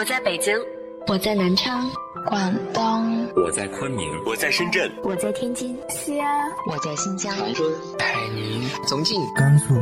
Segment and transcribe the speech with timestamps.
[0.00, 0.58] 我在北京，
[1.08, 1.86] 我在南昌，
[2.24, 9.74] 广东，我在昆明，我在深圳，我在天津，西安，我在新疆，长春，海宁，重庆，甘肃。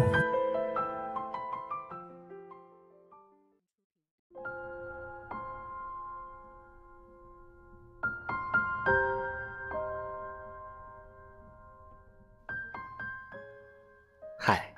[14.36, 14.74] 嗨，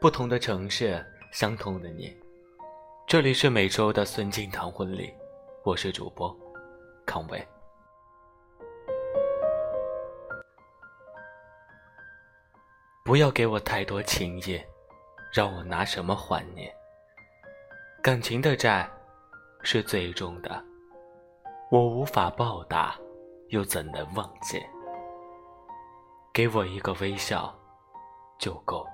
[0.00, 2.23] 不同的城市，相同的你。
[3.14, 5.14] 这里是每周的孙敬堂婚礼，
[5.62, 6.36] 我是主播
[7.06, 7.46] 康伟。
[13.04, 14.60] 不要给我太多情意，
[15.32, 16.68] 让我拿什么还你？
[18.02, 18.90] 感情的债
[19.62, 20.60] 是最重的，
[21.70, 22.98] 我无法报答，
[23.50, 24.60] 又怎能忘记？
[26.32, 27.56] 给我一个微笑。
[28.40, 28.84] 就够。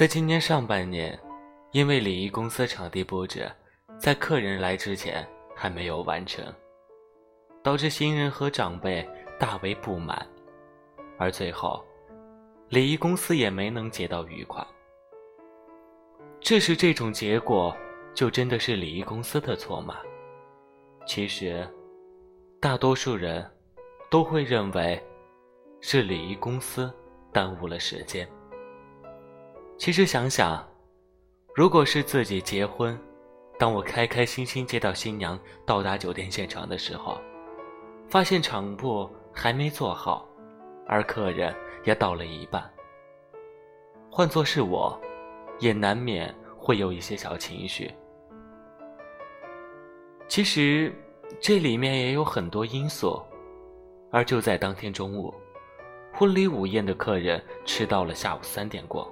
[0.00, 1.20] 在今年上半年，
[1.72, 3.46] 因为礼仪公司场地布置
[3.98, 6.42] 在客人来之前还没有完成，
[7.62, 9.06] 导致新人和长辈
[9.38, 10.26] 大为不满。
[11.18, 11.84] 而最后，
[12.70, 14.66] 礼仪公司也没能结到余款。
[16.40, 17.76] 这是这种结果，
[18.14, 19.98] 就真的是礼仪公司的错吗？
[21.06, 21.68] 其实，
[22.58, 23.46] 大多数人
[24.10, 24.98] 都会认为
[25.82, 26.90] 是礼仪公司
[27.34, 28.26] 耽误了时间。
[29.80, 30.62] 其实想想，
[31.54, 33.00] 如果是自己结婚，
[33.58, 37.18] 当我开开心心接到新娘到达酒店现场的时候，
[38.06, 40.28] 发现场布还没做好。
[40.86, 41.54] 而客人
[41.84, 42.62] 也到了一半。
[44.10, 45.00] 换作是我，
[45.60, 47.90] 也难免会有一些小情绪。
[50.28, 50.92] 其实
[51.40, 53.18] 这里面也有很多因素。
[54.10, 55.32] 而就在当天中午，
[56.12, 59.10] 婚礼午宴的客人迟到了下午三点过。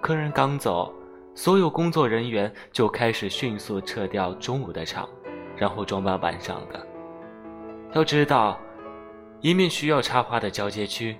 [0.00, 0.94] 客人刚走，
[1.34, 5.08] 所有工作人员就开始迅速撤掉中午的场，
[5.56, 6.86] 然后装扮晚上的。
[7.92, 8.58] 要知道。
[9.42, 11.14] 一面需要插花的交接区，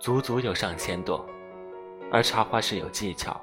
[0.00, 1.24] 足足有上千朵，
[2.10, 3.40] 而插花是有技巧，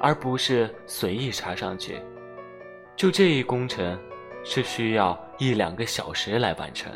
[0.00, 2.00] 而不是随意插上去。
[2.96, 3.96] 就这一工程，
[4.42, 6.90] 是需要一两个小时来完成。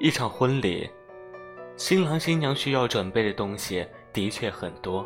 [0.00, 0.88] 一场婚礼，
[1.76, 5.04] 新郎新娘需要准备的东西的确很多。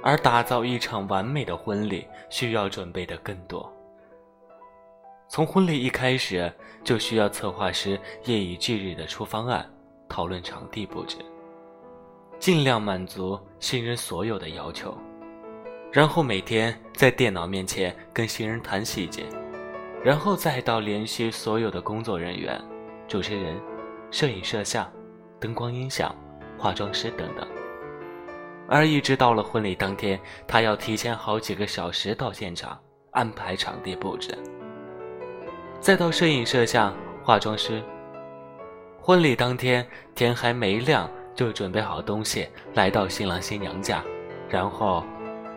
[0.00, 3.68] 而打造一场完美的婚礼，需要准备的更多。
[5.28, 6.52] 从婚礼一开始，
[6.84, 9.68] 就需要策划师夜以继日的出方案，
[10.08, 11.16] 讨论场地布置，
[12.38, 14.96] 尽量满足新人所有的要求，
[15.90, 19.24] 然后每天在电脑面前跟新人谈细节，
[20.04, 22.56] 然后再到联系所有的工作人员、
[23.08, 23.60] 主持人、
[24.10, 24.90] 摄影摄像、
[25.40, 26.14] 灯光音响、
[26.58, 27.46] 化妆师等等。
[28.68, 32.78] 而一直到了婚礼当天，他要提前好几个小时到现场
[33.12, 34.36] 安排场地布置，
[35.80, 37.82] 再到摄影摄像、化妆师。
[39.00, 44.02] 婚礼当天天还没亮就准备好东西来到新郎新娘家，
[44.48, 45.04] 然后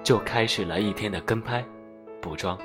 [0.04, 1.66] 就开始了一天的跟拍、
[2.22, 2.56] 补妆。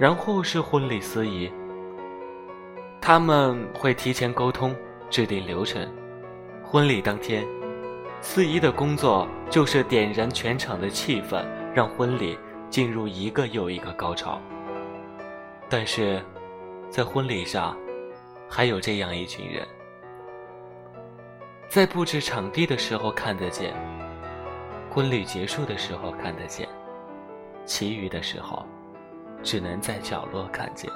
[0.00, 1.48] 然后是婚礼司仪，
[3.04, 4.74] 他们会提前沟通
[5.10, 5.86] 制定流程。
[6.62, 7.44] 婚礼当天。
[8.20, 12.38] 司仪的工作就是点燃全场的气氛，让婚礼
[12.70, 14.40] 进入一个又一个高潮。
[15.68, 16.22] 但是，
[16.88, 17.76] 在婚礼上，
[18.48, 19.66] 还有这样一群人，
[21.68, 23.74] 在布置场地的时候看得见，
[24.88, 26.68] 婚礼结束的时候看得见，
[27.64, 28.64] 其余的时候，
[29.42, 30.88] 只能在角落看见。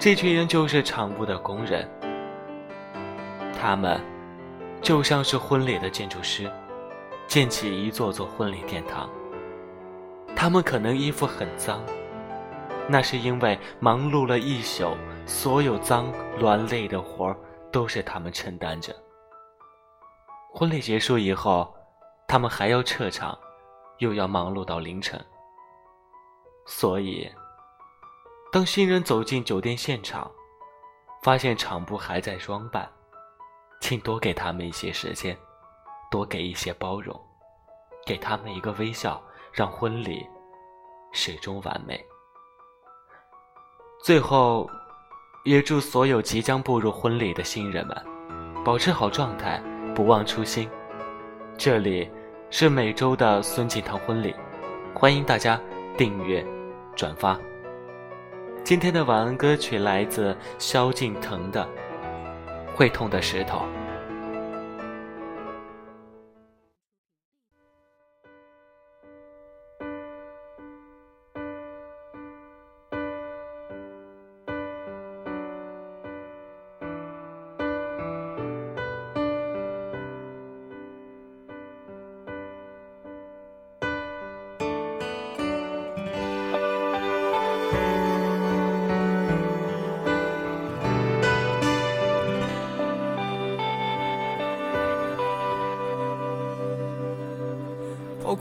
[0.00, 1.86] 这群人就是场部的工人，
[3.60, 4.00] 他们。
[4.80, 6.50] 就像是婚礼的建筑师，
[7.26, 9.10] 建起一座座婚礼殿堂。
[10.34, 11.84] 他们可能衣服很脏，
[12.88, 17.36] 那是因为忙碌了一宿，所有脏乱累的活儿
[17.70, 18.96] 都是他们承担着。
[20.50, 21.70] 婚礼结束以后，
[22.26, 23.38] 他们还要撤场，
[23.98, 25.22] 又要忙碌到凌晨。
[26.66, 27.30] 所以，
[28.52, 30.28] 当新人走进酒店现场，
[31.22, 32.90] 发现场部还在装扮。
[33.80, 35.36] 请多给他们一些时间，
[36.10, 37.18] 多给一些包容，
[38.04, 40.26] 给他们一个微笑，让婚礼
[41.12, 42.04] 始终完美。
[44.02, 44.68] 最后，
[45.44, 47.96] 也祝所有即将步入婚礼的新人们，
[48.64, 49.62] 保持好状态，
[49.94, 50.68] 不忘初心。
[51.56, 52.10] 这里
[52.50, 54.34] 是每周的孙锦堂婚礼，
[54.92, 55.58] 欢迎大家
[55.96, 56.44] 订阅、
[56.96, 57.38] 转发。
[58.70, 61.68] 今天的晚安歌曲来自萧敬腾的
[62.76, 63.58] 《会痛的石头》。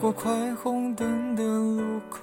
[0.01, 0.31] 过快
[0.63, 2.21] 红灯的路口，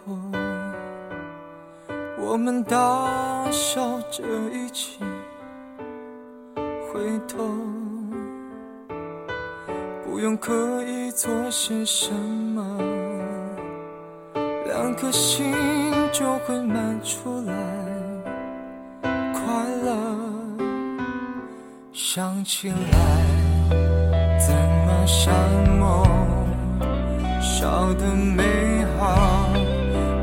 [2.19, 4.99] 我们大笑着一起
[6.90, 7.37] 回头，
[10.06, 12.81] 不用刻意做些什么，
[14.64, 15.52] 两颗心
[16.12, 17.52] 就会满出来
[19.34, 19.43] 快
[19.84, 19.93] 乐。
[21.93, 22.76] 想起来，
[24.38, 25.34] 怎么像
[25.78, 26.05] 梦？
[27.46, 27.62] 小
[27.94, 28.43] 的美
[28.98, 29.48] 好，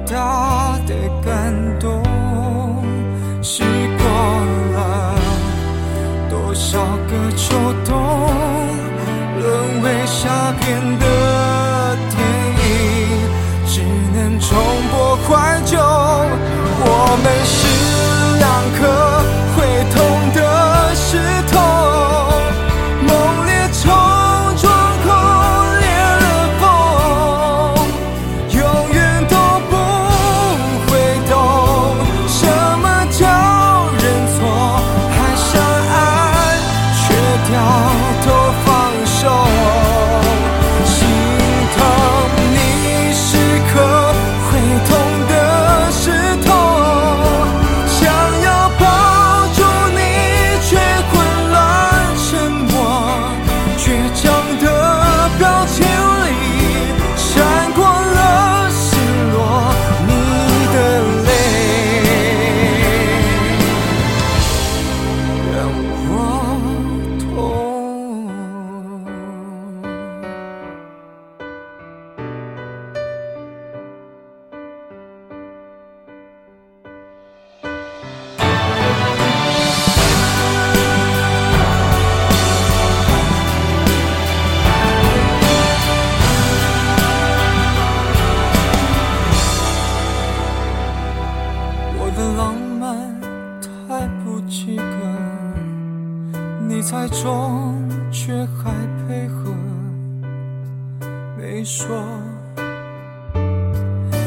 [0.06, 0.94] 大的
[1.26, 2.04] 感动，
[3.42, 3.64] 试
[3.98, 4.06] 过
[4.76, 5.16] 了
[6.30, 7.56] 多少个秋
[7.86, 7.98] 冬，
[9.40, 12.20] 沦为下片的电
[12.60, 12.62] 影，
[13.66, 13.82] 只
[14.14, 14.50] 能重
[14.92, 15.32] 播怀
[15.66, 15.80] 旧。
[16.86, 16.88] 我
[17.24, 17.58] 们是
[18.38, 18.44] 两
[18.78, 18.82] 颗
[101.86, 102.02] 说，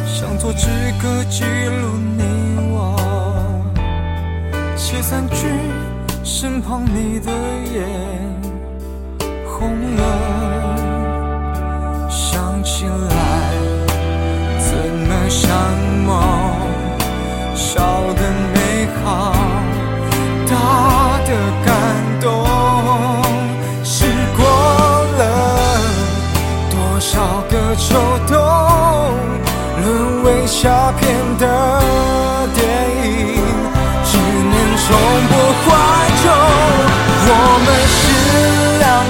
[0.04, 0.68] 想做纸
[1.00, 2.22] 歌记录你
[2.70, 2.94] 我，
[4.76, 5.46] 写三句，
[6.22, 7.32] 身旁你的
[7.72, 7.88] 眼
[9.46, 10.02] 红了，
[12.10, 13.54] 想起来
[14.58, 14.76] 怎
[15.08, 15.48] 么像
[16.04, 16.12] 梦，
[17.54, 17.80] 笑
[18.12, 18.20] 的
[18.52, 19.32] 美好，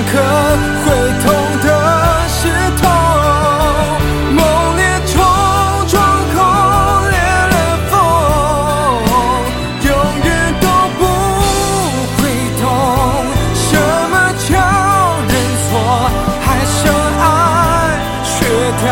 [0.09, 0.13] 可
[0.85, 0.87] 会
[1.21, 1.25] 痛
[1.63, 1.67] 的
[2.29, 2.41] 是
[2.77, 2.83] 痛，
[4.35, 4.39] 猛
[4.77, 5.15] 烈冲
[5.89, 5.95] 撞
[6.35, 6.37] 后
[7.11, 7.15] 裂
[7.53, 7.55] 了
[7.91, 7.93] 缝，
[9.83, 9.91] 永
[10.25, 10.27] 远
[10.61, 10.65] 都
[10.99, 11.01] 不
[12.17, 12.19] 会
[12.61, 12.65] 懂，
[13.55, 13.69] 什
[14.11, 14.15] 么
[14.49, 14.51] 叫
[15.29, 15.35] 认
[15.69, 15.71] 错，
[16.41, 16.75] 还相
[17.21, 17.25] 爱
[18.25, 18.35] 却
[18.83, 18.87] 掉。